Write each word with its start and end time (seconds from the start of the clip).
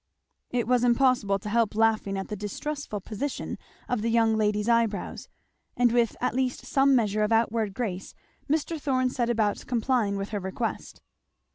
It 0.49 0.67
was 0.67 0.83
impossible 0.83 1.37
to 1.37 1.47
help 1.47 1.75
laughing 1.75 2.17
at 2.17 2.27
the 2.29 2.35
distressful 2.35 3.01
position 3.01 3.59
of 3.87 4.01
the 4.01 4.09
young 4.09 4.35
lady's 4.35 4.67
eyebrows, 4.67 5.29
and 5.77 5.91
with 5.91 6.15
at 6.19 6.33
least 6.33 6.65
some 6.65 6.95
measure 6.95 7.21
of 7.21 7.31
outward 7.31 7.75
grace 7.75 8.15
Mr. 8.49 8.81
Thorn 8.81 9.11
set 9.11 9.29
about 9.29 9.63
complying 9.67 10.17
with 10.17 10.29
her 10.29 10.39
request. 10.39 11.03